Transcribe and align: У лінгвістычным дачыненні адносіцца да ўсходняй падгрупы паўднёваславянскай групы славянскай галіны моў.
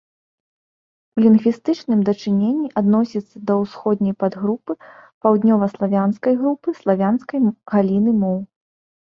У 1.17 1.21
лінгвістычным 1.25 1.99
дачыненні 2.07 2.67
адносіцца 2.81 3.35
да 3.49 3.53
ўсходняй 3.65 4.15
падгрупы 4.23 4.73
паўднёваславянскай 5.27 6.33
групы 6.41 6.69
славянскай 6.83 7.39
галіны 7.77 8.11
моў. 8.25 8.39